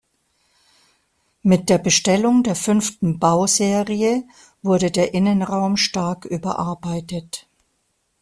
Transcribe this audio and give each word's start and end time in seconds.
Mit 1.43 1.69
der 1.69 1.77
Bestellung 1.77 2.41
der 2.41 2.55
fünften 2.55 3.19
Bauserie 3.19 4.27
wurde 4.63 4.89
der 4.89 5.13
Innenraum 5.13 5.77
stark 5.77 6.25
überarbeitet. 6.25 7.47